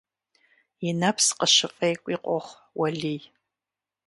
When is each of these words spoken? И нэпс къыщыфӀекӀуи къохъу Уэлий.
И 0.87 0.89
нэпс 0.99 1.27
къыщыфӀекӀуи 1.37 2.15
къохъу 2.23 2.59
Уэлий. 2.79 3.21